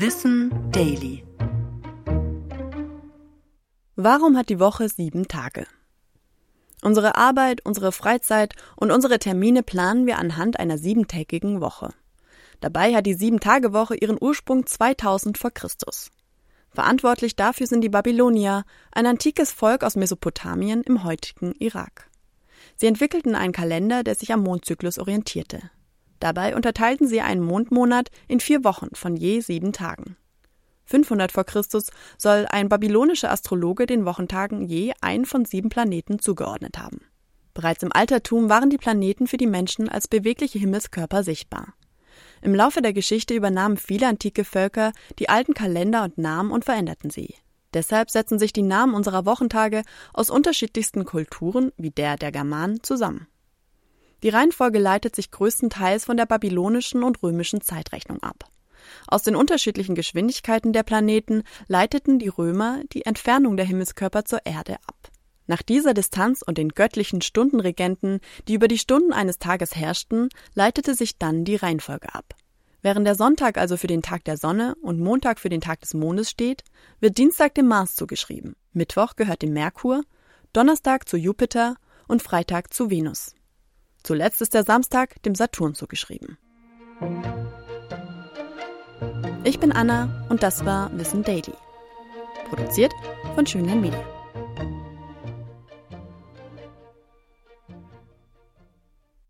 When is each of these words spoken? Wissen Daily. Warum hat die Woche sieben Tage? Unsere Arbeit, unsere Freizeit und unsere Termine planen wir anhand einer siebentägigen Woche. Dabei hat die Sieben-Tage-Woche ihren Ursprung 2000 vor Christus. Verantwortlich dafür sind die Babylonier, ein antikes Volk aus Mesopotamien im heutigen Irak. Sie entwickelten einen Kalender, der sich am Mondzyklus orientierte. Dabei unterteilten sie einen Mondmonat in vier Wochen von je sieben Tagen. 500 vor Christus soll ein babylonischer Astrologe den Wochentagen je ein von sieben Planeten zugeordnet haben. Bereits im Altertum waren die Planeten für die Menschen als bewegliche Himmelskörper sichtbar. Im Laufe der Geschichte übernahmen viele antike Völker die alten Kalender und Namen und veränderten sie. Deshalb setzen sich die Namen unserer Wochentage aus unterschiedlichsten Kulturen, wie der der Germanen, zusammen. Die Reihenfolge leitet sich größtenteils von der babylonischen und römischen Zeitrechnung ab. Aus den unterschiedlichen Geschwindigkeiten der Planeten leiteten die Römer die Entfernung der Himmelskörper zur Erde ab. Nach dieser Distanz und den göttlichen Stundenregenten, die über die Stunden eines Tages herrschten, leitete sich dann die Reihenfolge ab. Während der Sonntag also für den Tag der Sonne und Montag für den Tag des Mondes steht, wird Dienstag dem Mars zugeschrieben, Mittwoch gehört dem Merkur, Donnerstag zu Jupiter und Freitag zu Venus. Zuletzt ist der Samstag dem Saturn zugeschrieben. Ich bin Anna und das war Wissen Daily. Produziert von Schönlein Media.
Wissen 0.00 0.52
Daily. 0.70 1.24
Warum 3.96 4.36
hat 4.36 4.48
die 4.48 4.60
Woche 4.60 4.88
sieben 4.88 5.26
Tage? 5.26 5.66
Unsere 6.82 7.16
Arbeit, 7.16 7.66
unsere 7.66 7.90
Freizeit 7.90 8.54
und 8.76 8.92
unsere 8.92 9.18
Termine 9.18 9.64
planen 9.64 10.06
wir 10.06 10.18
anhand 10.18 10.60
einer 10.60 10.78
siebentägigen 10.78 11.60
Woche. 11.60 11.94
Dabei 12.60 12.94
hat 12.94 13.06
die 13.06 13.14
Sieben-Tage-Woche 13.14 13.96
ihren 13.96 14.18
Ursprung 14.20 14.66
2000 14.66 15.36
vor 15.36 15.50
Christus. 15.50 16.12
Verantwortlich 16.70 17.34
dafür 17.34 17.66
sind 17.66 17.80
die 17.80 17.88
Babylonier, 17.88 18.62
ein 18.92 19.06
antikes 19.06 19.50
Volk 19.50 19.82
aus 19.82 19.96
Mesopotamien 19.96 20.84
im 20.84 21.02
heutigen 21.02 21.56
Irak. 21.58 22.08
Sie 22.76 22.86
entwickelten 22.86 23.34
einen 23.34 23.52
Kalender, 23.52 24.04
der 24.04 24.14
sich 24.14 24.32
am 24.32 24.44
Mondzyklus 24.44 25.00
orientierte. 25.00 25.72
Dabei 26.20 26.56
unterteilten 26.56 27.06
sie 27.06 27.20
einen 27.20 27.42
Mondmonat 27.42 28.10
in 28.26 28.40
vier 28.40 28.64
Wochen 28.64 28.94
von 28.94 29.16
je 29.16 29.40
sieben 29.40 29.72
Tagen. 29.72 30.16
500 30.84 31.30
vor 31.32 31.44
Christus 31.44 31.90
soll 32.16 32.46
ein 32.50 32.68
babylonischer 32.68 33.30
Astrologe 33.30 33.86
den 33.86 34.06
Wochentagen 34.06 34.62
je 34.62 34.92
ein 35.00 35.26
von 35.26 35.44
sieben 35.44 35.68
Planeten 35.68 36.18
zugeordnet 36.18 36.78
haben. 36.78 37.00
Bereits 37.52 37.82
im 37.82 37.92
Altertum 37.92 38.48
waren 38.48 38.70
die 38.70 38.78
Planeten 38.78 39.26
für 39.26 39.36
die 39.36 39.46
Menschen 39.46 39.88
als 39.88 40.08
bewegliche 40.08 40.58
Himmelskörper 40.58 41.22
sichtbar. 41.22 41.74
Im 42.40 42.54
Laufe 42.54 42.82
der 42.82 42.92
Geschichte 42.92 43.34
übernahmen 43.34 43.76
viele 43.76 44.06
antike 44.06 44.44
Völker 44.44 44.92
die 45.18 45.28
alten 45.28 45.54
Kalender 45.54 46.04
und 46.04 46.18
Namen 46.18 46.52
und 46.52 46.64
veränderten 46.64 47.10
sie. 47.10 47.34
Deshalb 47.74 48.10
setzen 48.10 48.38
sich 48.38 48.52
die 48.52 48.62
Namen 48.62 48.94
unserer 48.94 49.26
Wochentage 49.26 49.82
aus 50.14 50.30
unterschiedlichsten 50.30 51.04
Kulturen, 51.04 51.72
wie 51.76 51.90
der 51.90 52.16
der 52.16 52.32
Germanen, 52.32 52.82
zusammen. 52.82 53.26
Die 54.22 54.30
Reihenfolge 54.30 54.78
leitet 54.78 55.14
sich 55.14 55.30
größtenteils 55.30 56.04
von 56.04 56.16
der 56.16 56.26
babylonischen 56.26 57.02
und 57.02 57.22
römischen 57.22 57.60
Zeitrechnung 57.60 58.22
ab. 58.22 58.50
Aus 59.06 59.22
den 59.22 59.36
unterschiedlichen 59.36 59.94
Geschwindigkeiten 59.94 60.72
der 60.72 60.82
Planeten 60.82 61.42
leiteten 61.66 62.18
die 62.18 62.28
Römer 62.28 62.82
die 62.92 63.04
Entfernung 63.04 63.56
der 63.56 63.66
Himmelskörper 63.66 64.24
zur 64.24 64.44
Erde 64.44 64.76
ab. 64.86 65.10
Nach 65.46 65.62
dieser 65.62 65.94
Distanz 65.94 66.42
und 66.42 66.58
den 66.58 66.70
göttlichen 66.70 67.22
Stundenregenten, 67.22 68.20
die 68.48 68.54
über 68.54 68.68
die 68.68 68.78
Stunden 68.78 69.12
eines 69.12 69.38
Tages 69.38 69.74
herrschten, 69.74 70.28
leitete 70.54 70.94
sich 70.94 71.18
dann 71.18 71.44
die 71.44 71.56
Reihenfolge 71.56 72.14
ab. 72.14 72.34
Während 72.82 73.06
der 73.06 73.14
Sonntag 73.14 73.56
also 73.58 73.76
für 73.76 73.86
den 73.86 74.02
Tag 74.02 74.24
der 74.24 74.36
Sonne 74.36 74.74
und 74.82 75.00
Montag 75.00 75.40
für 75.40 75.48
den 75.48 75.60
Tag 75.60 75.80
des 75.80 75.94
Mondes 75.94 76.30
steht, 76.30 76.64
wird 77.00 77.18
Dienstag 77.18 77.54
dem 77.54 77.66
Mars 77.66 77.94
zugeschrieben, 77.94 78.56
Mittwoch 78.72 79.16
gehört 79.16 79.42
dem 79.42 79.52
Merkur, 79.52 80.02
Donnerstag 80.52 81.08
zu 81.08 81.16
Jupiter 81.16 81.76
und 82.06 82.22
Freitag 82.22 82.72
zu 82.72 82.90
Venus. 82.90 83.34
Zuletzt 84.02 84.40
ist 84.42 84.54
der 84.54 84.64
Samstag 84.64 85.22
dem 85.22 85.34
Saturn 85.34 85.74
zugeschrieben. 85.74 86.38
Ich 89.44 89.58
bin 89.60 89.72
Anna 89.72 90.26
und 90.28 90.42
das 90.42 90.64
war 90.64 90.90
Wissen 90.98 91.22
Daily. 91.22 91.54
Produziert 92.48 92.92
von 93.34 93.46
Schönlein 93.46 93.80
Media. 93.80 94.17